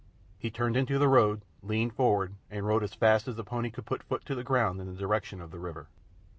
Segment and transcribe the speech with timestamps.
[0.39, 3.85] He turned into the road, leaned forward, and rode as fast as the pony could
[3.85, 5.89] put foot to the ground in the direction of the river.